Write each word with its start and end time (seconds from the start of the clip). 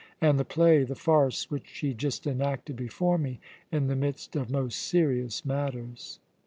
And 0.19 0.39
the 0.39 0.45
play, 0.45 0.83
the 0.83 0.95
farce 0.95 1.51
which 1.51 1.67
she 1.67 1.93
just 1.93 2.25
enacted 2.25 2.75
before 2.75 3.19
me 3.19 3.39
in 3.71 3.85
the 3.85 3.95
midst 3.95 4.35
of 4.35 4.49
most 4.49 4.79
serious 4.79 5.45
matters!" 5.45 6.17